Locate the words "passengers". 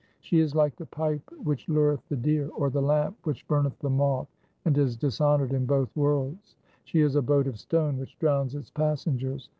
8.71-9.47